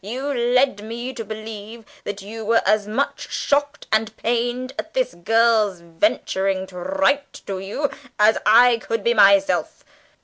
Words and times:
You 0.03 0.33
led 0.33 0.81
me 0.83 1.13
to 1.13 1.23
believe 1.23 1.85
that 2.05 2.23
you 2.23 2.43
were 2.43 2.63
as 2.65 2.87
much 2.87 3.29
shocked 3.31 3.85
and 3.91 4.17
pained 4.17 4.73
at 4.79 4.95
this 4.95 5.13
girl's 5.13 5.81
venturing 5.81 6.65
to 6.73 6.79
write 6.79 7.33
to 7.45 7.59
you 7.59 7.87
as 8.17 8.39
I 8.43 8.79
could 8.79 9.03
be 9.03 9.13
myself. 9.13 9.83